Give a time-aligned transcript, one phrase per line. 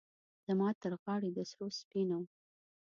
[0.47, 2.19] زما ترغاړې د سرو، سپینو،